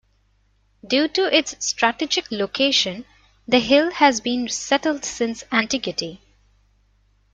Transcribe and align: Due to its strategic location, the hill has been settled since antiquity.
Due 0.83 1.07
to 1.09 1.25
its 1.31 1.63
strategic 1.63 2.31
location, 2.31 3.05
the 3.47 3.59
hill 3.59 3.91
has 3.91 4.19
been 4.19 4.49
settled 4.49 5.05
since 5.05 5.43
antiquity. 5.51 6.19